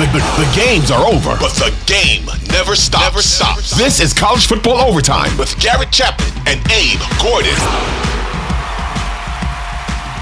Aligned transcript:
The, 0.00 0.06
the, 0.06 0.12
the, 0.18 0.52
games 0.56 0.90
are 0.90 1.06
over, 1.06 1.36
but 1.38 1.52
the 1.60 1.76
game 1.84 2.24
never 2.48 2.74
stops. 2.74 3.04
Never 3.04 3.20
stops. 3.20 3.76
This 3.76 4.00
is 4.00 4.14
college 4.14 4.46
football 4.46 4.78
overtime 4.78 5.36
with 5.36 5.54
Garrett 5.60 5.92
Chapman 5.92 6.26
and 6.46 6.58
Abe 6.72 6.98
Gordon. 7.20 7.52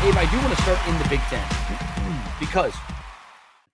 Abe, 0.02 0.16
I 0.16 0.26
do 0.32 0.36
want 0.38 0.56
to 0.56 0.62
start 0.62 0.80
in 0.88 0.98
the 0.98 1.08
Big 1.08 1.20
Ten 1.30 1.46
because 2.40 2.74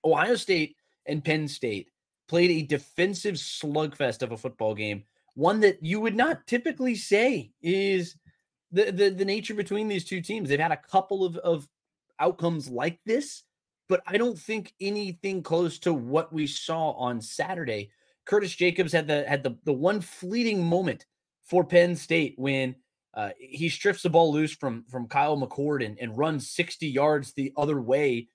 Ohio 0.05 0.35
State 0.35 0.77
and 1.07 1.25
Penn 1.25 1.49
State 1.49 1.89
played 2.29 2.51
a 2.51 2.67
defensive 2.67 3.37
slugfest 3.37 4.23
of 4.23 4.31
a 4.31 4.37
football 4.37 4.75
game, 4.75 5.05
one 5.33 5.61
that 5.61 5.83
you 5.83 6.01
would 6.01 6.15
not 6.15 6.47
typically 6.47 6.97
say 6.97 7.51
is 7.63 8.15
the, 8.71 8.93
the, 8.93 9.09
the 9.09 9.25
nature 9.25 9.55
between 9.55 9.89
these 9.89 10.05
two 10.05 10.21
teams. 10.21 10.51
They've 10.51 10.61
had 10.61 10.71
a 10.71 10.77
couple 10.77 11.25
of, 11.25 11.39
of 11.39 11.67
outcomes 12.21 12.69
like 12.69 12.99
this, 13.07 13.43
but 13.89 14.03
I 14.07 14.17
don't 14.17 14.39
think 14.39 14.73
anything 14.81 15.43
close 15.43 15.79
to 15.81 15.93
what 15.93 16.33
we 16.33 16.47
saw 16.47 16.93
on 16.93 17.21
Saturday. 17.21 17.91
Curtis 18.25 18.55
Jacobs 18.55 18.93
had 18.93 19.07
the 19.07 19.25
had 19.29 19.43
the 19.43 19.57
the 19.65 19.73
one 19.73 20.01
fleeting 20.01 20.65
moment 20.65 21.07
for 21.45 21.65
Penn 21.65 21.95
State 21.95 22.35
when 22.39 22.75
uh, 23.15 23.31
he 23.39 23.69
strips 23.69 24.03
the 24.03 24.11
ball 24.11 24.33
loose 24.33 24.55
from 24.55 24.85
from 24.89 25.09
Kyle 25.09 25.37
McCord 25.37 25.85
and, 25.85 25.99
and 25.99 26.17
runs 26.17 26.51
60 26.51 26.87
yards 26.87 27.33
the 27.33 27.53
other 27.57 27.81
way, 27.81 28.29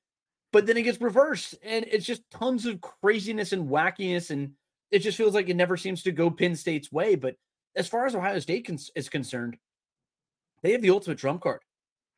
but 0.51 0.65
then 0.65 0.77
it 0.77 0.83
gets 0.83 1.01
reversed 1.01 1.55
and 1.63 1.85
it's 1.91 2.05
just 2.05 2.29
tons 2.29 2.65
of 2.65 2.81
craziness 2.81 3.51
and 3.51 3.69
wackiness 3.69 4.29
and 4.29 4.51
it 4.91 4.99
just 4.99 5.17
feels 5.17 5.33
like 5.33 5.49
it 5.49 5.55
never 5.55 5.77
seems 5.77 6.03
to 6.03 6.11
go 6.11 6.29
Penn 6.29 6.55
State's 6.55 6.91
way. 6.91 7.15
But 7.15 7.35
as 7.75 7.87
far 7.87 8.05
as 8.05 8.15
Ohio 8.15 8.39
State 8.39 8.69
is 8.95 9.09
concerned, 9.09 9.57
they 10.61 10.71
have 10.71 10.81
the 10.81 10.89
ultimate 10.89 11.17
trump 11.17 11.41
card. 11.41 11.61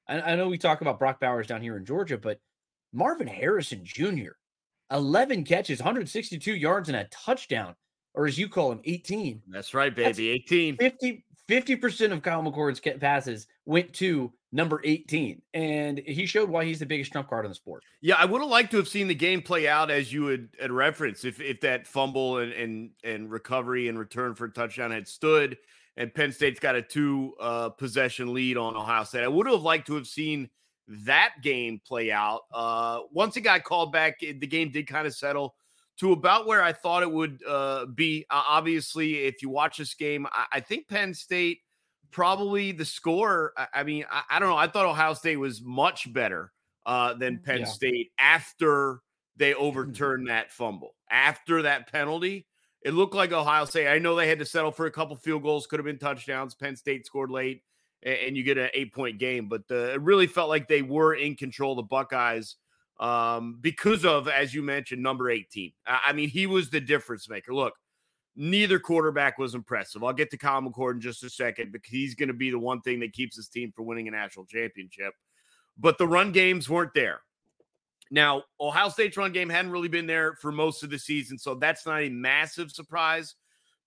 I, 0.08 0.22
I 0.22 0.36
know 0.36 0.48
we 0.48 0.58
talk 0.58 0.82
about 0.82 1.00
Brock 1.00 1.20
Bowers 1.20 1.48
down 1.48 1.62
here 1.62 1.78
in 1.78 1.86
Georgia, 1.86 2.18
but 2.18 2.40
Marvin 2.94 3.28
Harrison 3.28 3.82
Jr., 3.84 4.32
11 4.92 5.46
catches, 5.46 5.80
162 5.80 6.54
yards, 6.54 6.90
and 6.90 6.98
a 6.98 7.06
touchdown, 7.06 7.76
or 8.14 8.28
as 8.28 8.38
you 8.38 8.50
call 8.50 8.72
him, 8.72 8.82
18. 8.84 9.42
That's 9.48 9.74
right, 9.74 9.96
baby. 9.96 10.06
That's 10.06 10.20
18. 10.20 10.78
50, 10.78 11.26
50% 11.50 12.12
of 12.12 12.22
Kyle 12.22 12.44
McCord's 12.44 12.80
passes 13.00 13.48
went 13.66 13.94
to 13.94 14.34
number 14.52 14.82
18. 14.84 15.42
And 15.54 16.00
he 16.00 16.26
showed 16.26 16.50
why 16.50 16.66
he's 16.66 16.80
the 16.80 16.86
biggest 16.86 17.12
trump 17.12 17.30
card 17.30 17.46
on 17.46 17.52
the 17.52 17.56
sport. 17.56 17.84
Yeah, 18.02 18.16
I 18.18 18.26
would 18.26 18.42
have 18.42 18.50
liked 18.50 18.72
to 18.72 18.78
have 18.78 18.88
seen 18.90 19.08
the 19.08 19.16
game 19.16 19.42
play 19.42 19.68
out 19.68 19.90
as 19.90 20.12
you 20.12 20.26
had, 20.26 20.50
had 20.60 20.72
referenced. 20.72 21.24
If 21.24 21.40
if 21.40 21.62
that 21.62 21.88
fumble 21.88 22.40
and, 22.40 22.52
and 22.52 22.90
and 23.04 23.32
recovery 23.32 23.88
and 23.88 23.98
return 23.98 24.36
for 24.36 24.46
a 24.46 24.52
touchdown 24.52 24.92
had 24.92 25.08
stood 25.08 25.58
and 25.98 26.14
Penn 26.14 26.32
State's 26.32 26.60
got 26.60 26.76
a 26.76 26.82
two 26.82 27.34
uh, 27.40 27.70
possession 27.70 28.34
lead 28.34 28.58
on 28.58 28.76
Ohio 28.76 29.04
State. 29.04 29.24
I 29.24 29.28
would 29.28 29.48
have 29.48 29.62
liked 29.62 29.88
to 29.88 29.96
have 29.96 30.08
seen 30.08 30.50
that 30.88 31.36
game 31.42 31.82
play 31.86 32.12
out. 32.12 32.42
Uh, 32.54 33.02
once 33.12 33.38
it 33.38 33.42
got 33.42 33.64
called 33.64 33.92
back, 33.92 34.20
the 34.20 34.34
game 34.34 34.72
did 34.72 34.88
kind 34.88 35.08
of 35.08 35.16
settle 35.16 35.56
to 36.00 36.12
about 36.12 36.48
where 36.48 36.64
I 36.64 36.74
thought 36.74 37.04
it 37.04 37.12
would 37.12 37.42
uh, 37.48 37.86
be. 37.86 38.26
Uh, 38.30 38.44
obviously, 38.48 39.26
if 39.26 39.42
you 39.42 39.50
watch 39.50 39.78
this 39.78 39.94
game, 39.94 40.26
I, 40.32 40.46
I, 40.54 40.60
think 40.60 40.88
Penn 40.88 41.14
State 41.14 41.60
probably 42.10 42.72
the 42.72 42.86
score. 42.86 43.54
I, 43.58 43.68
I 43.76 43.84
mean, 43.84 44.06
I, 44.10 44.24
I, 44.32 44.40
don't 44.40 44.50
know. 44.50 44.58
I 44.58 44.68
thought 44.68 44.86
Ohio 44.86 45.14
State 45.14 45.38
was 45.38 45.62
much 45.62 46.12
better 46.12 46.52
uh, 46.86 47.14
than 47.14 47.40
Penn 47.40 47.60
yeah. 47.60 47.66
State 47.66 48.12
after 48.18 49.02
they 49.38 49.52
mm-hmm. 49.52 49.64
overturned 49.64 50.30
that 50.30 50.52
fumble, 50.52 50.96
after 51.10 51.64
that 51.64 51.92
penalty. 51.92 52.48
It 52.84 52.96
looked 52.96 53.14
like 53.14 53.32
Ohio 53.32 53.66
State. 53.66 53.88
I 53.88 54.00
know 54.00 54.16
they 54.16 54.28
had 54.28 54.40
to 54.40 54.46
settle 54.46 54.72
for 54.72 54.88
a 54.88 54.92
couple 54.92 55.16
field 55.16 55.44
goals, 55.44 55.68
could 55.68 55.78
have 55.78 55.86
been 55.86 56.00
touchdowns. 56.00 56.56
Penn 56.56 56.76
State 56.76 57.06
scored 57.06 57.30
late, 57.30 57.62
and 58.04 58.36
you 58.36 58.44
get 58.44 58.58
an 58.58 58.70
eight 58.74 58.94
point 58.94 59.20
game. 59.20 59.48
But 59.48 59.68
the, 59.68 59.94
it 59.94 60.02
really 60.02 60.28
felt 60.28 60.50
like 60.50 60.68
they 60.68 60.82
were 60.82 61.14
in 61.14 61.36
control, 61.36 61.76
the 61.76 61.84
Buckeyes, 61.84 62.56
um, 63.00 63.58
because 63.62 64.06
of, 64.06 64.28
as 64.28 64.54
you 64.54 64.62
mentioned, 64.62 65.02
number 65.02 65.30
18. 65.30 65.72
I 65.86 66.14
mean, 66.14 66.30
he 66.30 66.48
was 66.48 66.70
the 66.70 66.82
difference 66.82 67.30
maker. 67.30 67.54
Look, 67.54 67.74
neither 68.36 68.80
quarterback 68.80 69.38
was 69.38 69.56
impressive. 69.56 70.04
I'll 70.04 70.14
get 70.14 70.32
to 70.32 70.38
Kyle 70.38 70.62
McCord 70.62 70.94
in 70.94 71.02
just 71.02 71.24
a 71.24 71.30
second 71.30 71.72
because 71.72 71.92
he's 71.92 72.16
going 72.16 72.28
to 72.28 72.34
be 72.34 72.52
the 72.52 72.60
one 72.60 72.82
thing 72.82 73.00
that 73.02 73.14
keeps 73.14 73.36
his 73.36 73.50
team 73.50 73.72
from 73.76 73.86
winning 73.86 74.08
a 74.08 74.12
national 74.12 74.46
championship. 74.46 75.14
But 75.78 75.98
the 75.98 76.08
run 76.08 76.32
games 76.32 76.70
weren't 76.70 76.94
there. 76.94 77.22
Now, 78.12 78.44
Ohio 78.60 78.90
State's 78.90 79.16
run 79.16 79.32
game 79.32 79.50
hadn't 79.50 79.72
really 79.72 79.88
been 79.88 80.06
there 80.06 80.36
for 80.36 80.52
most 80.52 80.84
of 80.84 80.90
the 80.90 81.00
season, 81.00 81.38
so 81.38 81.56
that's 81.56 81.86
not 81.86 82.02
a 82.02 82.10
massive 82.10 82.70
surprise. 82.70 83.36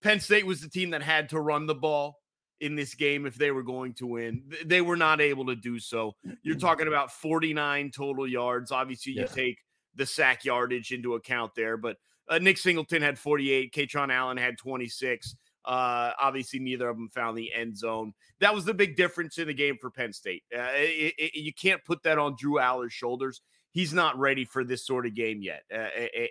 Penn 0.02 0.18
State 0.18 0.46
was 0.46 0.60
the 0.60 0.68
team 0.68 0.90
that 0.90 1.02
had 1.02 1.28
to 1.28 1.40
run 1.40 1.66
the 1.66 1.74
ball 1.74 2.16
in 2.64 2.74
this 2.74 2.94
game 2.94 3.26
if 3.26 3.34
they 3.34 3.50
were 3.50 3.62
going 3.62 3.94
to 3.94 4.06
win. 4.06 4.42
They 4.64 4.80
were 4.80 4.96
not 4.96 5.20
able 5.20 5.46
to 5.46 5.56
do 5.56 5.78
so. 5.78 6.14
You're 6.42 6.56
talking 6.56 6.88
about 6.88 7.12
49 7.12 7.90
total 7.90 8.26
yards. 8.26 8.72
Obviously, 8.72 9.12
you 9.12 9.22
yeah. 9.22 9.26
take 9.26 9.58
the 9.94 10.06
sack 10.06 10.44
yardage 10.44 10.92
into 10.92 11.14
account 11.14 11.54
there, 11.54 11.76
but 11.76 11.96
uh, 12.28 12.38
Nick 12.38 12.58
Singleton 12.58 13.02
had 13.02 13.18
48. 13.18 13.72
Kaytron 13.72 14.12
Allen 14.12 14.36
had 14.36 14.58
26. 14.58 15.36
Uh, 15.64 16.12
obviously, 16.20 16.58
neither 16.58 16.88
of 16.88 16.96
them 16.96 17.08
found 17.08 17.38
the 17.38 17.52
end 17.52 17.76
zone. 17.76 18.12
That 18.40 18.54
was 18.54 18.64
the 18.64 18.74
big 18.74 18.96
difference 18.96 19.38
in 19.38 19.46
the 19.46 19.54
game 19.54 19.78
for 19.80 19.90
Penn 19.90 20.12
State. 20.12 20.42
Uh, 20.54 20.68
it, 20.74 21.14
it, 21.18 21.34
you 21.34 21.52
can't 21.54 21.84
put 21.84 22.02
that 22.02 22.18
on 22.18 22.36
Drew 22.38 22.58
Allar's 22.58 22.92
shoulders 22.92 23.40
he's 23.74 23.92
not 23.92 24.18
ready 24.18 24.44
for 24.44 24.64
this 24.64 24.86
sort 24.86 25.04
of 25.04 25.14
game 25.14 25.42
yet. 25.42 25.64
Uh, 25.70 25.88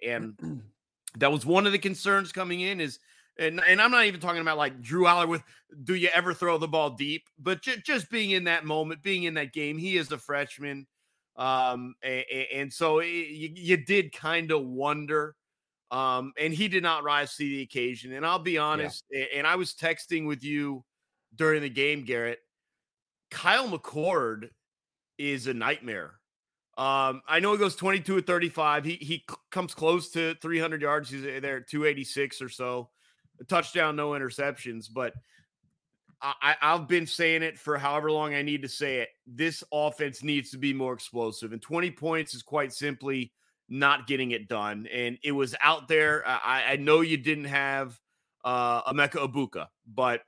and 0.07 0.63
that 1.17 1.31
was 1.31 1.45
one 1.45 1.67
of 1.67 1.71
the 1.73 1.77
concerns 1.77 2.31
coming 2.31 2.61
in 2.61 2.81
is 2.81 2.97
and, 3.37 3.61
and 3.67 3.81
I'm 3.81 3.91
not 3.91 4.05
even 4.05 4.19
talking 4.19 4.41
about 4.41 4.57
like 4.57 4.81
Drew 4.81 5.03
Allar 5.03 5.27
with 5.27 5.43
do 5.83 5.95
you 5.95 6.09
ever 6.13 6.33
throw 6.33 6.57
the 6.57 6.67
ball 6.67 6.91
deep, 6.91 7.27
but 7.39 7.61
j- 7.61 7.81
just 7.83 8.09
being 8.09 8.31
in 8.31 8.43
that 8.45 8.65
moment, 8.65 9.01
being 9.01 9.23
in 9.23 9.33
that 9.35 9.53
game. 9.53 9.77
He 9.77 9.97
is 9.97 10.11
a 10.11 10.17
freshman. 10.17 10.85
Um, 11.35 11.95
and, 12.03 12.25
and 12.53 12.73
so 12.73 12.99
it, 12.99 13.07
you, 13.07 13.51
you, 13.55 13.77
did 13.77 14.11
kind 14.11 14.51
of 14.51 14.63
wonder. 14.65 15.35
Um, 15.89 16.33
and 16.39 16.53
he 16.53 16.67
did 16.67 16.83
not 16.83 17.03
rise 17.03 17.35
to 17.35 17.43
the 17.43 17.61
occasion. 17.61 18.13
And 18.13 18.25
I'll 18.25 18.37
be 18.37 18.59
honest, 18.59 19.03
yeah. 19.09 19.25
and 19.35 19.47
I 19.47 19.55
was 19.55 19.73
texting 19.73 20.27
with 20.27 20.43
you 20.43 20.83
during 21.35 21.61
the 21.61 21.69
game, 21.69 22.03
Garrett. 22.03 22.39
Kyle 23.31 23.67
McCord 23.67 24.49
is 25.17 25.47
a 25.47 25.53
nightmare 25.55 26.19
um, 26.75 27.21
I 27.27 27.39
know 27.39 27.51
he 27.51 27.59
goes 27.59 27.75
22 27.75 28.17
at 28.17 28.25
35. 28.25 28.83
He 28.83 28.95
he 28.95 29.25
comes 29.51 29.75
close 29.75 30.09
to 30.11 30.33
300 30.35 30.81
yards. 30.81 31.09
He's 31.09 31.23
uh, 31.23 31.39
there 31.39 31.57
at 31.57 31.67
286 31.67 32.41
or 32.41 32.49
so. 32.49 32.89
A 33.39 33.43
touchdown, 33.43 33.95
no 33.95 34.11
interceptions. 34.11 34.87
But 34.91 35.13
I, 36.21 36.55
I've 36.61 36.87
been 36.87 37.05
saying 37.05 37.43
it 37.43 37.59
for 37.59 37.77
however 37.77 38.09
long 38.09 38.33
I 38.33 38.41
need 38.41 38.61
to 38.61 38.69
say 38.69 38.99
it. 38.99 39.09
This 39.27 39.63
offense 39.73 40.23
needs 40.23 40.51
to 40.51 40.57
be 40.57 40.73
more 40.73 40.93
explosive, 40.93 41.51
and 41.51 41.61
20 41.61 41.91
points 41.91 42.33
is 42.33 42.41
quite 42.41 42.71
simply 42.71 43.33
not 43.67 44.07
getting 44.07 44.31
it 44.31 44.47
done. 44.47 44.87
And 44.91 45.17
it 45.23 45.31
was 45.31 45.55
out 45.61 45.87
there. 45.87 46.23
I, 46.25 46.63
I 46.71 46.75
know 46.77 47.01
you 47.01 47.17
didn't 47.17 47.45
have 47.45 47.99
uh, 48.45 48.83
Emeka 48.91 49.27
Egbuka, 49.27 49.67
but 49.85 50.21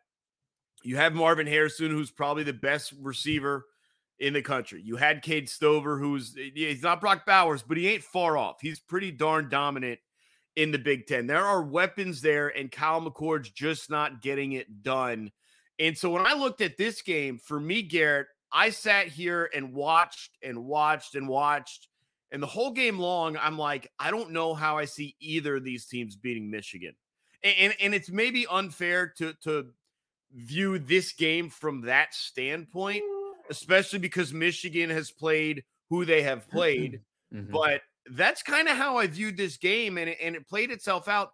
you 0.84 0.98
have 0.98 1.14
Marvin 1.14 1.48
Harrison, 1.48 1.92
who's 1.92 2.12
probably 2.12 2.44
the 2.44 2.54
best 2.54 2.94
receiver 3.02 3.66
in 4.20 4.34
the 4.34 4.42
country. 4.42 4.82
You 4.84 4.96
had 4.98 5.22
Cade 5.22 5.50
Stover, 5.50 5.98
who's 5.98 6.36
eh, 6.38 6.50
he's 6.54 6.84
not 6.84 7.02
Brock 7.02 7.26
Bowers, 7.26 7.64
but 7.64 7.78
he 7.78 7.88
ain't 7.88 8.04
far 8.04 8.38
off. 8.38 8.58
He's 8.62 8.80
pretty 8.80 9.12
darn 9.12 9.50
dominant 9.50 10.00
in 10.56 10.72
the 10.72 10.78
Big 10.78 11.08
Ten. 11.08 11.28
There 11.28 11.44
are 11.44 11.62
weapons 11.62 12.22
there, 12.22 12.50
and 12.50 12.72
Kyle 12.72 13.02
McCord's 13.02 13.50
just 13.50 13.90
not 13.90 14.22
getting 14.22 14.54
it 14.54 14.84
done. 14.84 15.32
And 15.80 15.98
so 15.98 16.10
when 16.10 16.26
I 16.26 16.34
looked 16.34 16.62
at 16.62 16.78
this 16.78 17.02
game, 17.02 17.38
for 17.38 17.60
me, 17.60 17.82
Garrett, 17.82 18.28
I 18.52 18.70
sat 18.70 19.08
here 19.08 19.50
and 19.54 19.74
watched 19.74 20.38
and 20.42 20.66
watched 20.66 21.16
and 21.16 21.28
watched. 21.28 21.90
And 22.32 22.42
the 22.42 22.48
whole 22.48 22.72
game 22.72 22.98
long, 22.98 23.38
I'm 23.38 23.58
like, 23.58 23.92
I 24.00 24.12
don't 24.12 24.32
know 24.32 24.54
how 24.54 24.78
I 24.78 24.86
see 24.86 25.16
either 25.20 25.58
of 25.58 25.64
these 25.64 25.86
teams 25.86 26.16
beating 26.16 26.50
Michigan. 26.50 26.96
And, 27.44 27.56
and, 27.60 27.76
and 27.82 27.96
it's 27.96 28.10
maybe 28.10 28.48
unfair 28.48 29.14
to 29.18 29.34
to 29.44 29.68
view 30.34 30.80
this 30.80 31.14
game 31.14 31.50
from 31.50 31.82
that 31.82 32.14
standpoint 32.14 33.04
especially 33.50 34.00
because 34.00 34.34
Michigan 34.34 34.90
has 34.90 35.12
played 35.12 35.64
who 35.90 36.06
they 36.06 36.22
have 36.24 36.50
played. 36.50 37.02
Mm-hmm. 37.34 37.52
But 37.52 37.82
that's 38.12 38.44
kind 38.44 38.68
of 38.68 38.78
how 38.78 38.98
I 38.98 39.08
viewed 39.08 39.38
this 39.38 39.58
game, 39.58 39.98
and 39.98 40.10
it, 40.10 40.18
and 40.22 40.36
it 40.36 40.48
played 40.48 40.72
itself 40.72 41.08
out. 41.08 41.32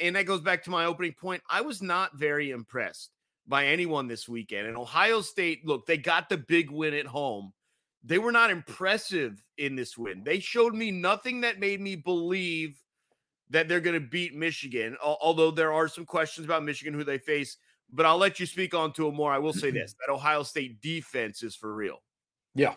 And 0.00 0.14
that 0.16 0.26
goes 0.26 0.42
back 0.42 0.62
to 0.64 0.70
my 0.70 0.84
opening 0.84 1.14
point. 1.14 1.42
I 1.48 1.62
was 1.62 1.80
not 1.80 2.18
very 2.18 2.50
impressed 2.50 3.10
by 3.46 3.66
anyone 3.66 4.08
this 4.08 4.28
weekend. 4.28 4.66
And 4.66 4.76
Ohio 4.76 5.22
State, 5.22 5.66
look, 5.66 5.86
they 5.86 5.96
got 5.96 6.28
the 6.28 6.36
big 6.36 6.70
win 6.70 6.92
at 6.92 7.06
home. 7.06 7.52
They 8.04 8.18
were 8.18 8.32
not 8.32 8.50
impressive 8.50 9.42
in 9.56 9.76
this 9.76 9.96
win. 9.96 10.22
They 10.22 10.38
showed 10.38 10.74
me 10.74 10.90
nothing 10.90 11.40
that 11.42 11.60
made 11.60 11.80
me 11.80 11.96
believe 11.96 12.78
that 13.48 13.68
they're 13.68 13.80
going 13.80 14.00
to 14.00 14.06
beat 14.06 14.34
Michigan, 14.34 14.96
although 15.02 15.50
there 15.50 15.72
are 15.72 15.88
some 15.88 16.04
questions 16.04 16.44
about 16.44 16.62
Michigan 16.62 16.92
who 16.92 17.02
they 17.02 17.18
face 17.18 17.56
but 17.92 18.06
I'll 18.06 18.18
let 18.18 18.40
you 18.40 18.46
speak 18.46 18.74
on 18.74 18.92
to 18.94 19.08
it 19.08 19.12
more. 19.12 19.32
I 19.32 19.38
will 19.38 19.52
say 19.52 19.70
this: 19.70 19.94
that 20.06 20.12
Ohio 20.12 20.42
State 20.42 20.80
defense 20.80 21.42
is 21.42 21.54
for 21.54 21.74
real. 21.74 22.02
Yeah, 22.54 22.74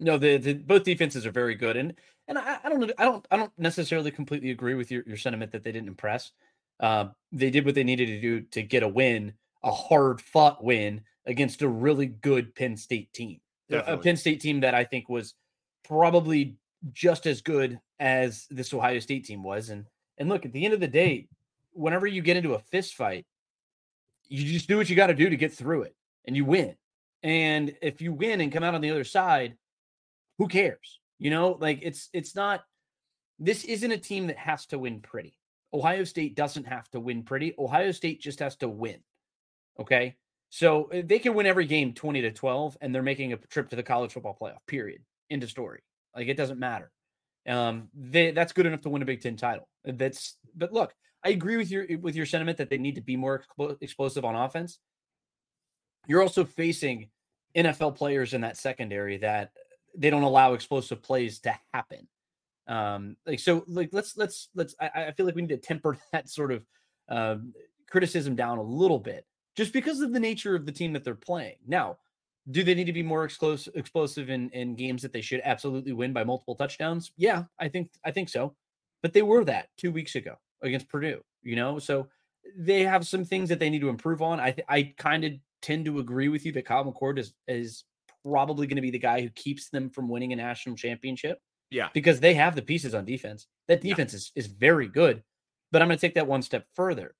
no, 0.00 0.18
the, 0.18 0.36
the 0.36 0.54
both 0.54 0.84
defenses 0.84 1.26
are 1.26 1.32
very 1.32 1.54
good, 1.54 1.76
and 1.76 1.94
and 2.28 2.38
I, 2.38 2.58
I 2.64 2.68
don't 2.68 2.92
I 2.98 3.04
don't 3.04 3.26
I 3.30 3.36
don't 3.36 3.52
necessarily 3.58 4.10
completely 4.10 4.50
agree 4.50 4.74
with 4.74 4.90
your, 4.90 5.02
your 5.06 5.16
sentiment 5.16 5.52
that 5.52 5.62
they 5.62 5.72
didn't 5.72 5.88
impress. 5.88 6.32
Uh, 6.80 7.06
they 7.30 7.50
did 7.50 7.64
what 7.64 7.74
they 7.74 7.84
needed 7.84 8.06
to 8.06 8.20
do 8.20 8.40
to 8.40 8.62
get 8.62 8.82
a 8.82 8.88
win, 8.88 9.34
a 9.62 9.70
hard 9.70 10.20
fought 10.20 10.62
win 10.62 11.02
against 11.26 11.62
a 11.62 11.68
really 11.68 12.06
good 12.06 12.54
Penn 12.54 12.76
State 12.76 13.12
team, 13.12 13.40
Definitely. 13.68 13.94
a 13.94 14.02
Penn 14.02 14.16
State 14.16 14.40
team 14.40 14.60
that 14.60 14.74
I 14.74 14.84
think 14.84 15.08
was 15.08 15.34
probably 15.86 16.56
just 16.92 17.26
as 17.26 17.40
good 17.40 17.78
as 18.00 18.46
this 18.50 18.74
Ohio 18.74 18.98
State 18.98 19.24
team 19.24 19.42
was. 19.42 19.68
And 19.68 19.86
and 20.18 20.28
look, 20.28 20.44
at 20.44 20.52
the 20.52 20.64
end 20.64 20.74
of 20.74 20.80
the 20.80 20.88
day, 20.88 21.28
whenever 21.72 22.06
you 22.06 22.22
get 22.22 22.36
into 22.36 22.54
a 22.54 22.58
fist 22.58 22.94
fight, 22.94 23.26
you 24.28 24.44
just 24.50 24.68
do 24.68 24.76
what 24.76 24.88
you 24.88 24.96
got 24.96 25.08
to 25.08 25.14
do 25.14 25.28
to 25.28 25.36
get 25.36 25.52
through 25.52 25.82
it 25.82 25.94
and 26.24 26.36
you 26.36 26.44
win. 26.44 26.74
And 27.22 27.74
if 27.82 28.00
you 28.00 28.12
win 28.12 28.40
and 28.40 28.50
come 28.50 28.64
out 28.64 28.74
on 28.74 28.80
the 28.80 28.90
other 28.90 29.04
side, 29.04 29.56
who 30.38 30.48
cares? 30.48 30.98
You 31.22 31.30
know, 31.30 31.56
like 31.60 31.78
it's 31.82 32.08
it's 32.12 32.34
not 32.34 32.64
this 33.38 33.62
isn't 33.62 33.92
a 33.92 33.96
team 33.96 34.26
that 34.26 34.36
has 34.38 34.66
to 34.66 34.78
win 34.78 35.00
pretty. 35.00 35.38
Ohio 35.72 36.02
State 36.02 36.34
doesn't 36.34 36.64
have 36.64 36.90
to 36.90 36.98
win 36.98 37.22
pretty. 37.22 37.54
Ohio 37.56 37.92
State 37.92 38.20
just 38.20 38.40
has 38.40 38.56
to 38.56 38.68
win. 38.68 38.98
Okay? 39.78 40.16
So 40.50 40.86
eh, 40.86 41.02
they 41.06 41.20
can 41.20 41.34
win 41.34 41.46
every 41.46 41.66
game 41.66 41.92
20 41.92 42.22
to 42.22 42.32
12 42.32 42.76
and 42.80 42.92
they're 42.92 43.04
making 43.04 43.32
a 43.32 43.36
trip 43.36 43.70
to 43.70 43.76
the 43.76 43.84
college 43.84 44.12
football 44.12 44.36
playoff. 44.38 44.66
Period. 44.66 45.02
End 45.30 45.44
of 45.44 45.50
story. 45.50 45.84
Like 46.16 46.26
it 46.26 46.36
doesn't 46.36 46.58
matter. 46.58 46.90
Um 47.46 47.88
they 47.94 48.32
that's 48.32 48.52
good 48.52 48.66
enough 48.66 48.80
to 48.80 48.90
win 48.90 49.02
a 49.02 49.04
Big 49.04 49.22
10 49.22 49.36
title. 49.36 49.68
That's 49.84 50.36
but 50.56 50.72
look, 50.72 50.92
I 51.24 51.28
agree 51.28 51.56
with 51.56 51.70
your 51.70 51.86
with 51.98 52.16
your 52.16 52.26
sentiment 52.26 52.58
that 52.58 52.68
they 52.68 52.78
need 52.78 52.96
to 52.96 53.00
be 53.00 53.16
more 53.16 53.44
explosive 53.80 54.24
on 54.24 54.34
offense. 54.34 54.80
You're 56.08 56.22
also 56.22 56.44
facing 56.44 57.10
NFL 57.56 57.94
players 57.94 58.34
in 58.34 58.40
that 58.40 58.56
secondary 58.56 59.18
that 59.18 59.52
they 59.96 60.10
don't 60.10 60.22
allow 60.22 60.54
explosive 60.54 61.02
plays 61.02 61.40
to 61.40 61.54
happen. 61.72 62.08
Um, 62.66 63.16
like 63.26 63.40
so, 63.40 63.64
like 63.66 63.90
let's 63.92 64.16
let's 64.16 64.48
let's. 64.54 64.74
I, 64.80 65.06
I 65.06 65.12
feel 65.12 65.26
like 65.26 65.34
we 65.34 65.42
need 65.42 65.48
to 65.48 65.56
temper 65.56 65.96
that 66.12 66.28
sort 66.28 66.52
of 66.52 66.64
uh, 67.08 67.36
criticism 67.90 68.34
down 68.34 68.58
a 68.58 68.62
little 68.62 68.98
bit, 68.98 69.26
just 69.56 69.72
because 69.72 70.00
of 70.00 70.12
the 70.12 70.20
nature 70.20 70.54
of 70.54 70.66
the 70.66 70.72
team 70.72 70.92
that 70.92 71.04
they're 71.04 71.14
playing. 71.14 71.56
Now, 71.66 71.98
do 72.50 72.62
they 72.64 72.74
need 72.74 72.86
to 72.86 72.92
be 72.92 73.02
more 73.02 73.24
explosive 73.24 73.74
explosive 73.76 74.30
in 74.30 74.50
in 74.50 74.74
games 74.74 75.02
that 75.02 75.12
they 75.12 75.20
should 75.20 75.40
absolutely 75.44 75.92
win 75.92 76.12
by 76.12 76.24
multiple 76.24 76.54
touchdowns? 76.54 77.12
Yeah, 77.16 77.44
I 77.58 77.68
think 77.68 77.90
I 78.04 78.10
think 78.10 78.28
so. 78.28 78.54
But 79.02 79.12
they 79.12 79.22
were 79.22 79.44
that 79.44 79.68
two 79.76 79.90
weeks 79.90 80.14
ago 80.14 80.36
against 80.62 80.88
Purdue. 80.88 81.22
You 81.42 81.56
know, 81.56 81.78
so 81.78 82.08
they 82.56 82.82
have 82.82 83.06
some 83.06 83.24
things 83.24 83.48
that 83.48 83.58
they 83.58 83.70
need 83.70 83.80
to 83.80 83.88
improve 83.88 84.22
on. 84.22 84.40
I 84.40 84.52
th- 84.52 84.66
I 84.68 84.94
kind 84.96 85.24
of 85.24 85.32
tend 85.60 85.84
to 85.86 85.98
agree 85.98 86.28
with 86.28 86.44
you 86.44 86.52
that 86.52 86.66
Kyle 86.66 86.84
McCord 86.84 87.18
is 87.18 87.34
is 87.48 87.84
probably 88.24 88.66
going 88.66 88.76
to 88.76 88.82
be 88.82 88.90
the 88.90 88.98
guy 88.98 89.20
who 89.20 89.28
keeps 89.30 89.68
them 89.70 89.90
from 89.90 90.08
winning 90.08 90.32
a 90.32 90.36
national 90.36 90.76
championship. 90.76 91.38
Yeah. 91.70 91.88
Because 91.94 92.20
they 92.20 92.34
have 92.34 92.54
the 92.54 92.62
pieces 92.62 92.94
on 92.94 93.04
defense. 93.04 93.46
That 93.68 93.80
defense 93.80 94.12
yeah. 94.12 94.18
is, 94.18 94.32
is 94.36 94.46
very 94.46 94.88
good. 94.88 95.22
But 95.70 95.80
I'm 95.80 95.88
going 95.88 95.96
to 95.96 96.00
take 96.00 96.14
that 96.14 96.26
one 96.26 96.42
step 96.42 96.66
further. 96.74 97.14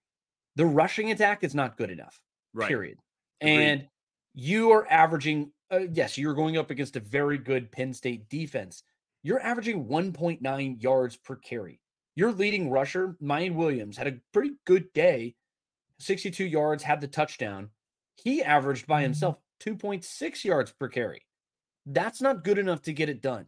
The 0.57 0.67
rushing 0.67 1.11
attack 1.11 1.43
is 1.43 1.55
not 1.55 1.79
good 1.79 1.91
enough. 1.91 2.21
Right. 2.53 2.69
Period. 2.69 2.99
Agreed. 3.41 3.57
And 3.57 3.89
you 4.35 4.71
are 4.73 4.87
averaging, 4.91 5.53
uh, 5.71 5.81
yes, 5.93 6.19
you're 6.19 6.35
going 6.35 6.59
up 6.59 6.71
against 6.71 6.97
a 6.97 7.01
very 7.01 7.39
good 7.39 7.73
Penn 7.73 7.95
State 7.95 8.29
defense. 8.29 8.83
You're 9.23 9.41
averaging 9.41 9.87
1.9 9.87 10.83
yards 10.83 11.17
per 11.17 11.37
carry. 11.37 11.81
Your 12.15 12.33
leading 12.33 12.71
rusher, 12.71 13.17
Miyan 13.23 13.55
Williams, 13.55 13.97
had 13.97 14.07
a 14.07 14.19
pretty 14.33 14.53
good 14.67 14.93
day, 14.93 15.35
62 15.99 16.45
yards, 16.45 16.83
had 16.83 17.01
the 17.01 17.09
touchdown. 17.09 17.71
He 18.17 18.43
averaged 18.43 18.87
by 18.87 18.97
mm-hmm. 18.97 19.05
himself 19.05 19.39
2.6 19.65 20.45
yards 20.45 20.73
per 20.73 20.89
carry. 20.89 21.25
That's 21.87 22.21
not 22.21 22.45
good 22.45 22.59
enough 22.59 22.83
to 22.83 22.93
get 22.93 23.09
it 23.09 23.23
done. 23.23 23.47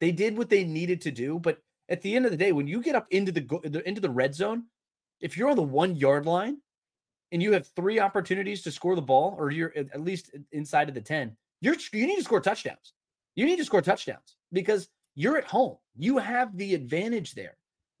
They 0.00 0.12
did 0.12 0.36
what 0.36 0.50
they 0.50 0.64
needed 0.64 1.00
to 1.02 1.10
do, 1.10 1.38
but 1.38 1.58
at 1.88 2.02
the 2.02 2.14
end 2.14 2.24
of 2.24 2.30
the 2.30 2.36
day, 2.36 2.52
when 2.52 2.66
you 2.66 2.82
get 2.82 2.94
up 2.94 3.06
into 3.10 3.32
the 3.32 3.82
into 3.86 4.00
the 4.00 4.10
red 4.10 4.34
zone, 4.34 4.64
if 5.20 5.36
you're 5.36 5.48
on 5.48 5.56
the 5.56 5.62
one 5.62 5.96
yard 5.96 6.26
line 6.26 6.58
and 7.32 7.42
you 7.42 7.52
have 7.52 7.66
three 7.68 8.00
opportunities 8.00 8.62
to 8.62 8.72
score 8.72 8.94
the 8.94 9.02
ball, 9.02 9.34
or 9.38 9.50
you're 9.50 9.72
at 9.76 10.00
least 10.00 10.30
inside 10.52 10.88
of 10.88 10.94
the 10.94 11.00
ten, 11.00 11.36
you're 11.60 11.76
you 11.92 12.06
need 12.06 12.16
to 12.16 12.24
score 12.24 12.40
touchdowns. 12.40 12.92
You 13.34 13.46
need 13.46 13.56
to 13.56 13.64
score 13.64 13.82
touchdowns 13.82 14.36
because 14.52 14.88
you're 15.14 15.38
at 15.38 15.44
home. 15.44 15.76
You 15.96 16.18
have 16.18 16.56
the 16.56 16.74
advantage 16.74 17.34
there, 17.34 17.56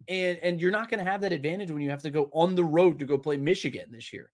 and 0.08 0.38
and 0.42 0.60
you're 0.60 0.70
not 0.70 0.90
going 0.90 1.04
to 1.04 1.10
have 1.10 1.20
that 1.22 1.32
advantage 1.32 1.70
when 1.70 1.82
you 1.82 1.90
have 1.90 2.02
to 2.02 2.10
go 2.10 2.28
on 2.32 2.54
the 2.54 2.64
road 2.64 2.98
to 2.98 3.06
go 3.06 3.16
play 3.16 3.36
Michigan 3.36 3.86
this 3.90 4.12
year. 4.12 4.30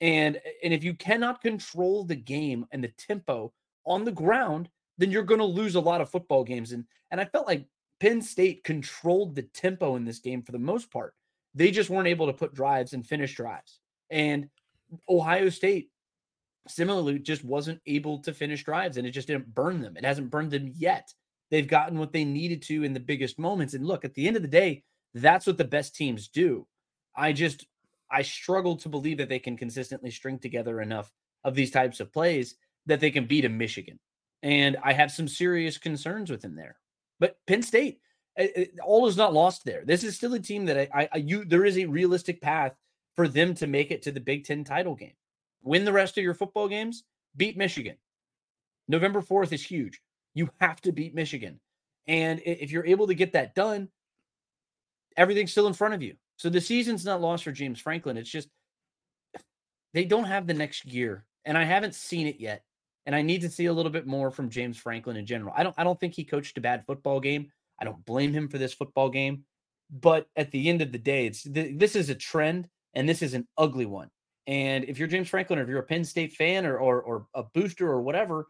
And 0.00 0.40
and 0.62 0.72
if 0.72 0.82
you 0.82 0.94
cannot 0.94 1.42
control 1.42 2.04
the 2.04 2.16
game 2.16 2.66
and 2.72 2.82
the 2.82 2.92
tempo 2.96 3.52
on 3.84 4.04
the 4.04 4.12
ground, 4.12 4.68
then 4.98 5.10
you're 5.10 5.22
going 5.22 5.40
to 5.40 5.44
lose 5.44 5.74
a 5.74 5.80
lot 5.80 6.00
of 6.00 6.10
football 6.10 6.44
games. 6.44 6.72
And 6.72 6.84
and 7.10 7.20
I 7.20 7.24
felt 7.24 7.46
like 7.46 7.66
Penn 8.00 8.22
State 8.22 8.64
controlled 8.64 9.34
the 9.34 9.42
tempo 9.42 9.96
in 9.96 10.04
this 10.04 10.18
game 10.18 10.42
for 10.42 10.52
the 10.52 10.58
most 10.58 10.90
part. 10.90 11.14
They 11.54 11.70
just 11.70 11.90
weren't 11.90 12.08
able 12.08 12.26
to 12.26 12.32
put 12.32 12.54
drives 12.54 12.92
and 12.92 13.06
finish 13.06 13.34
drives. 13.34 13.80
And 14.10 14.48
Ohio 15.08 15.48
State 15.50 15.90
similarly 16.68 17.18
just 17.18 17.44
wasn't 17.44 17.80
able 17.86 18.18
to 18.20 18.32
finish 18.32 18.64
drives 18.64 18.96
and 18.96 19.06
it 19.06 19.10
just 19.10 19.26
didn't 19.26 19.54
burn 19.54 19.80
them. 19.80 19.96
It 19.96 20.04
hasn't 20.04 20.30
burned 20.30 20.50
them 20.50 20.72
yet. 20.76 21.12
They've 21.50 21.66
gotten 21.66 21.98
what 21.98 22.12
they 22.12 22.24
needed 22.24 22.62
to 22.62 22.84
in 22.84 22.92
the 22.92 23.00
biggest 23.00 23.38
moments. 23.38 23.74
And 23.74 23.86
look, 23.86 24.04
at 24.04 24.14
the 24.14 24.26
end 24.26 24.36
of 24.36 24.42
the 24.42 24.48
day, 24.48 24.84
that's 25.14 25.46
what 25.46 25.58
the 25.58 25.64
best 25.64 25.96
teams 25.96 26.28
do. 26.28 26.66
I 27.16 27.32
just 27.32 27.66
I 28.10 28.22
struggle 28.22 28.76
to 28.76 28.88
believe 28.88 29.18
that 29.18 29.28
they 29.28 29.38
can 29.38 29.56
consistently 29.56 30.10
string 30.10 30.38
together 30.38 30.80
enough 30.80 31.12
of 31.44 31.54
these 31.54 31.70
types 31.70 32.00
of 32.00 32.12
plays 32.12 32.56
that 32.86 33.00
they 33.00 33.10
can 33.10 33.26
beat 33.26 33.44
a 33.44 33.48
Michigan. 33.48 33.98
And 34.42 34.76
I 34.82 34.92
have 34.92 35.10
some 35.10 35.28
serious 35.28 35.78
concerns 35.78 36.30
with 36.30 36.44
him 36.44 36.56
there. 36.56 36.76
But 37.18 37.36
Penn 37.46 37.62
State, 37.62 38.00
it, 38.36 38.52
eh, 38.56 38.60
it, 38.60 38.70
eh, 38.74 38.82
all 38.82 39.06
is 39.06 39.16
not 39.16 39.34
lost 39.34 39.64
there. 39.64 39.84
This 39.84 40.02
is 40.02 40.16
still 40.16 40.34
a 40.34 40.40
team 40.40 40.64
that 40.66 40.88
I, 40.94 41.08
I, 41.12 41.18
you 41.18 41.44
there 41.44 41.64
is 41.64 41.78
a 41.78 41.86
realistic 41.86 42.40
path 42.40 42.74
for 43.16 43.28
them 43.28 43.54
to 43.54 43.66
make 43.66 43.90
it 43.90 44.02
to 44.02 44.12
the 44.12 44.20
Big 44.20 44.44
Ten 44.44 44.64
title 44.64 44.94
game. 44.94 45.12
Win 45.62 45.84
the 45.84 45.92
rest 45.92 46.16
of 46.16 46.24
your 46.24 46.34
football 46.34 46.68
games, 46.68 47.04
beat 47.36 47.56
Michigan. 47.56 47.96
November 48.88 49.20
4th 49.20 49.52
is 49.52 49.62
huge. 49.62 50.00
You 50.34 50.48
have 50.60 50.80
to 50.82 50.92
beat 50.92 51.14
Michigan. 51.14 51.60
And 52.06 52.40
if 52.44 52.72
you're 52.72 52.86
able 52.86 53.06
to 53.06 53.14
get 53.14 53.34
that 53.34 53.54
done, 53.54 53.88
everything's 55.16 55.52
still 55.52 55.66
in 55.66 55.74
front 55.74 55.94
of 55.94 56.02
you. 56.02 56.14
So 56.40 56.48
the 56.48 56.58
season's 56.58 57.04
not 57.04 57.20
lost 57.20 57.44
for 57.44 57.52
James 57.52 57.82
Franklin. 57.82 58.16
It's 58.16 58.30
just 58.30 58.48
they 59.92 60.06
don't 60.06 60.24
have 60.24 60.46
the 60.46 60.54
next 60.54 60.86
year. 60.86 61.26
And 61.44 61.58
I 61.58 61.64
haven't 61.64 61.94
seen 61.94 62.26
it 62.26 62.40
yet. 62.40 62.64
And 63.04 63.14
I 63.14 63.20
need 63.20 63.42
to 63.42 63.50
see 63.50 63.66
a 63.66 63.72
little 63.74 63.92
bit 63.92 64.06
more 64.06 64.30
from 64.30 64.48
James 64.48 64.78
Franklin 64.78 65.18
in 65.18 65.26
general. 65.26 65.52
I 65.54 65.62
don't 65.62 65.74
I 65.76 65.84
don't 65.84 66.00
think 66.00 66.14
he 66.14 66.24
coached 66.24 66.56
a 66.56 66.62
bad 66.62 66.84
football 66.86 67.20
game. 67.20 67.52
I 67.78 67.84
don't 67.84 68.02
blame 68.06 68.32
him 68.32 68.48
for 68.48 68.56
this 68.56 68.72
football 68.72 69.10
game. 69.10 69.44
But 69.90 70.28
at 70.34 70.50
the 70.50 70.70
end 70.70 70.80
of 70.80 70.92
the 70.92 70.98
day, 70.98 71.26
it's 71.26 71.42
this 71.42 71.94
is 71.94 72.08
a 72.08 72.14
trend 72.14 72.68
and 72.94 73.06
this 73.06 73.20
is 73.20 73.34
an 73.34 73.46
ugly 73.58 73.84
one. 73.84 74.08
And 74.46 74.84
if 74.84 74.98
you're 74.98 75.08
James 75.08 75.28
Franklin 75.28 75.58
or 75.58 75.62
if 75.64 75.68
you're 75.68 75.80
a 75.80 75.82
Penn 75.82 76.04
State 76.04 76.32
fan 76.32 76.64
or 76.64 76.78
or, 76.78 77.02
or 77.02 77.26
a 77.34 77.42
booster 77.42 77.86
or 77.86 78.00
whatever, 78.00 78.48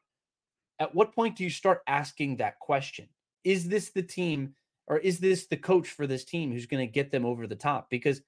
at 0.78 0.94
what 0.94 1.12
point 1.12 1.34
do 1.34 1.42
you 1.42 1.50
start 1.50 1.80
asking 1.88 2.36
that 2.36 2.60
question? 2.60 3.08
Is 3.42 3.68
this 3.68 3.90
the 3.90 4.02
team 4.04 4.54
or 4.90 4.98
is 4.98 5.20
this 5.20 5.46
the 5.46 5.56
coach 5.56 5.88
for 5.88 6.06
this 6.08 6.24
team 6.24 6.50
who's 6.50 6.66
going 6.66 6.84
to 6.84 6.92
get 6.92 7.12
them 7.12 7.24
over 7.24 7.46
the 7.46 7.54
top? 7.54 7.88
Because 7.88 8.20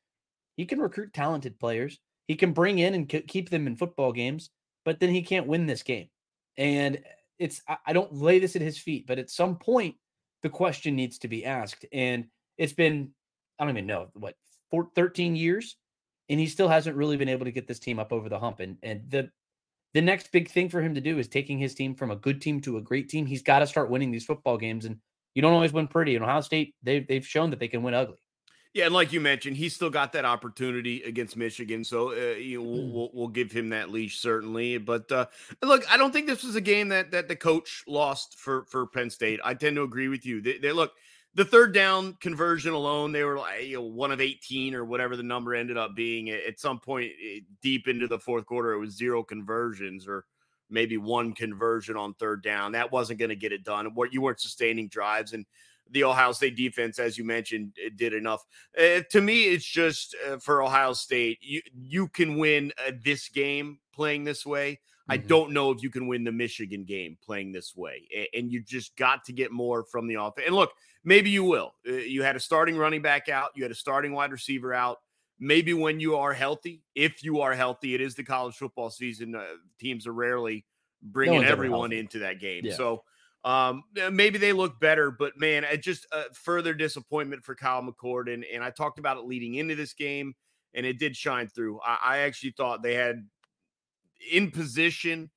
he 0.56 0.64
can 0.64 0.80
recruit 0.80 1.12
talented 1.12 1.58
players, 1.58 1.98
he 2.28 2.36
can 2.36 2.52
bring 2.52 2.78
in 2.78 2.94
and 2.94 3.08
keep 3.08 3.50
them 3.50 3.66
in 3.66 3.74
football 3.74 4.12
games, 4.12 4.48
but 4.84 5.00
then 5.00 5.10
he 5.10 5.22
can't 5.22 5.48
win 5.48 5.66
this 5.66 5.82
game. 5.82 6.08
And 6.56 6.96
eh, 6.96 7.00
it's 7.40 7.60
I 7.84 7.92
don't 7.92 8.14
lay 8.14 8.38
this 8.38 8.54
at 8.54 8.62
his 8.62 8.78
feet, 8.78 9.08
but 9.08 9.18
at 9.18 9.28
some 9.28 9.56
point 9.56 9.96
the 10.42 10.48
question 10.48 10.94
needs 10.94 11.18
to 11.18 11.28
be 11.28 11.44
asked. 11.44 11.84
And 11.92 12.26
it's 12.56 12.72
been 12.72 13.10
I 13.58 13.64
don't 13.64 13.74
even 13.74 13.86
know 13.86 14.08
what 14.14 14.36
13 14.94 15.34
years, 15.34 15.76
and 16.28 16.38
he 16.38 16.46
still 16.46 16.68
hasn't 16.68 16.96
really 16.96 17.16
been 17.16 17.28
able 17.28 17.44
to 17.44 17.52
get 17.52 17.66
this 17.66 17.80
team 17.80 17.98
up 17.98 18.12
over 18.12 18.28
the 18.28 18.38
hump. 18.38 18.60
And 18.60 18.76
and 18.84 19.02
the 19.10 19.30
the 19.94 20.00
next 20.00 20.30
big 20.30 20.48
thing 20.48 20.68
for 20.68 20.80
him 20.80 20.94
to 20.94 21.00
do 21.00 21.18
is 21.18 21.26
taking 21.26 21.58
his 21.58 21.74
team 21.74 21.96
from 21.96 22.12
a 22.12 22.16
good 22.16 22.40
team 22.40 22.60
to 22.60 22.76
a 22.76 22.82
great 22.82 23.08
team. 23.08 23.26
He's 23.26 23.42
got 23.42 23.58
to 23.58 23.66
start 23.66 23.90
winning 23.90 24.12
these 24.12 24.24
football 24.24 24.56
games 24.56 24.84
and 24.84 24.98
you 25.34 25.42
don't 25.42 25.52
always 25.52 25.72
win 25.72 25.88
pretty. 25.88 26.14
And 26.14 26.24
Ohio 26.24 26.40
State, 26.40 26.74
they've 26.82 27.06
they've 27.06 27.26
shown 27.26 27.50
that 27.50 27.58
they 27.58 27.68
can 27.68 27.82
win 27.82 27.94
ugly. 27.94 28.16
Yeah, 28.74 28.86
and 28.86 28.94
like 28.94 29.12
you 29.12 29.20
mentioned, 29.20 29.58
he's 29.58 29.74
still 29.74 29.90
got 29.90 30.12
that 30.14 30.24
opportunity 30.24 31.02
against 31.02 31.36
Michigan, 31.36 31.84
so 31.84 32.12
uh, 32.12 32.36
you 32.36 32.58
know, 32.58 32.68
we'll, 32.68 32.82
mm. 32.82 32.92
we'll, 32.92 33.10
we'll, 33.12 33.28
give 33.28 33.52
him 33.52 33.68
that 33.68 33.90
leash 33.90 34.18
certainly. 34.18 34.78
But 34.78 35.12
uh, 35.12 35.26
look, 35.60 35.84
I 35.92 35.98
don't 35.98 36.10
think 36.10 36.26
this 36.26 36.42
was 36.42 36.56
a 36.56 36.60
game 36.60 36.88
that 36.88 37.10
that 37.10 37.28
the 37.28 37.36
coach 37.36 37.84
lost 37.86 38.38
for 38.38 38.64
for 38.64 38.86
Penn 38.86 39.10
State. 39.10 39.40
I 39.44 39.52
tend 39.52 39.76
to 39.76 39.82
agree 39.82 40.08
with 40.08 40.24
you. 40.24 40.40
They, 40.40 40.56
they 40.56 40.72
look 40.72 40.92
the 41.34 41.44
third 41.44 41.72
down 41.72 42.14
conversion 42.14 42.72
alone, 42.72 43.12
they 43.12 43.24
were 43.24 43.38
like 43.38 43.64
you 43.64 43.76
know, 43.76 43.82
one 43.82 44.12
of 44.12 44.20
eighteen 44.20 44.74
or 44.74 44.84
whatever 44.84 45.16
the 45.16 45.22
number 45.22 45.54
ended 45.54 45.76
up 45.76 45.94
being. 45.94 46.30
At 46.30 46.60
some 46.60 46.78
point 46.78 47.12
eh, 47.22 47.40
deep 47.62 47.88
into 47.88 48.06
the 48.06 48.18
fourth 48.18 48.46
quarter, 48.46 48.72
it 48.72 48.78
was 48.78 48.96
zero 48.96 49.22
conversions 49.22 50.06
or 50.06 50.24
maybe 50.72 50.96
one 50.96 51.32
conversion 51.34 51.96
on 51.96 52.14
third 52.14 52.42
down. 52.42 52.72
That 52.72 52.90
wasn't 52.90 53.18
going 53.18 53.28
to 53.28 53.36
get 53.36 53.52
it 53.52 53.62
done. 53.62 53.94
What 53.94 54.12
you 54.12 54.22
weren't 54.22 54.40
sustaining 54.40 54.88
drives 54.88 55.32
and 55.32 55.46
the 55.90 56.04
Ohio 56.04 56.32
State 56.32 56.56
defense, 56.56 56.98
as 56.98 57.18
you 57.18 57.24
mentioned, 57.24 57.76
did 57.96 58.14
enough. 58.14 58.44
Uh, 58.78 59.00
to 59.10 59.20
me, 59.20 59.44
it's 59.44 59.64
just 59.64 60.16
uh, 60.26 60.38
for 60.38 60.62
Ohio 60.62 60.94
State, 60.94 61.38
you 61.42 61.60
you 61.74 62.08
can 62.08 62.38
win 62.38 62.72
uh, 62.86 62.92
this 63.04 63.28
game 63.28 63.78
playing 63.92 64.24
this 64.24 64.46
way. 64.46 64.72
Mm-hmm. 64.72 65.12
I 65.12 65.16
don't 65.18 65.52
know 65.52 65.70
if 65.70 65.82
you 65.82 65.90
can 65.90 66.08
win 66.08 66.24
the 66.24 66.32
Michigan 66.32 66.84
game 66.84 67.18
playing 67.22 67.52
this 67.52 67.76
way, 67.76 68.08
and 68.34 68.50
you 68.50 68.62
just 68.62 68.96
got 68.96 69.24
to 69.24 69.32
get 69.32 69.52
more 69.52 69.84
from 69.84 70.06
the 70.06 70.14
offense. 70.14 70.46
And 70.46 70.56
look, 70.56 70.72
maybe 71.04 71.30
you 71.30 71.44
will. 71.44 71.74
You 71.84 72.22
had 72.22 72.36
a 72.36 72.40
starting 72.40 72.76
running 72.76 73.02
back 73.02 73.28
out, 73.28 73.50
you 73.54 73.62
had 73.62 73.72
a 73.72 73.76
starting 73.76 74.12
wide 74.12 74.32
receiver 74.32 74.72
out. 74.72 74.98
Maybe 75.44 75.74
when 75.74 75.98
you 75.98 76.16
are 76.16 76.32
healthy, 76.32 76.84
if 76.94 77.24
you 77.24 77.40
are 77.40 77.52
healthy, 77.52 77.96
it 77.96 78.00
is 78.00 78.14
the 78.14 78.22
college 78.22 78.54
football 78.54 78.90
season. 78.90 79.34
Uh, 79.34 79.44
teams 79.80 80.06
are 80.06 80.12
rarely 80.12 80.64
bringing 81.02 81.42
no 81.42 81.48
everyone 81.48 81.92
into 81.92 82.20
that 82.20 82.38
game. 82.38 82.64
Yeah. 82.64 82.76
So 82.76 83.02
Um, 83.44 83.82
maybe 84.12 84.38
they 84.38 84.52
look 84.52 84.78
better, 84.78 85.10
but 85.10 85.36
man, 85.36 85.64
it 85.64 85.82
just 85.82 86.06
uh, 86.12 86.30
further 86.32 86.74
disappointment 86.74 87.44
for 87.44 87.56
Kyle 87.56 87.82
McCord. 87.82 88.32
And, 88.32 88.44
and 88.44 88.62
I 88.62 88.70
talked 88.70 89.00
about 89.00 89.16
it 89.16 89.24
leading 89.24 89.56
into 89.56 89.74
this 89.74 89.94
game, 89.94 90.34
and 90.74 90.86
it 90.86 91.00
did 91.00 91.16
shine 91.16 91.48
through. 91.48 91.80
I, 91.84 91.98
I 92.04 92.18
actually 92.18 92.54
thought 92.56 92.84
they 92.84 92.94
had 92.94 93.26
in 94.30 94.52
position 94.52 95.28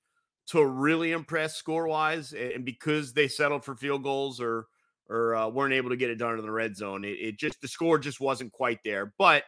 to 0.50 0.64
really 0.64 1.14
impress 1.14 1.56
score 1.56 1.88
wise, 1.88 2.32
and 2.32 2.64
because 2.64 3.12
they 3.14 3.28
settled 3.28 3.66
for 3.66 3.76
field 3.76 4.04
goals 4.04 4.40
or 4.40 4.68
or 5.10 5.36
uh, 5.36 5.50
weren't 5.50 5.74
able 5.74 5.90
to 5.90 5.98
get 5.98 6.12
it 6.12 6.20
done 6.20 6.38
in 6.38 6.46
the 6.46 6.52
red 6.52 6.76
zone, 6.78 7.04
it, 7.04 7.18
it, 7.20 7.40
just 7.40 7.60
the 7.62 7.68
score 7.68 7.98
just 7.98 8.20
wasn't 8.20 8.52
quite 8.52 8.80
there. 8.84 9.14
But 9.18 9.44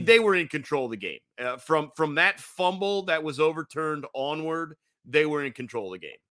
they 0.00 0.18
were 0.18 0.34
in 0.34 0.48
control 0.48 0.86
of 0.86 0.90
the 0.92 0.96
game 0.96 1.18
uh, 1.40 1.56
from 1.56 1.90
from 1.96 2.14
that 2.16 2.40
fumble 2.40 3.02
that 3.02 3.22
was 3.22 3.40
overturned 3.40 4.06
onward. 4.14 4.74
They 5.04 5.26
were 5.26 5.44
in 5.44 5.52
control 5.52 5.86
of 5.86 6.00
the 6.00 6.06
game. 6.06 6.18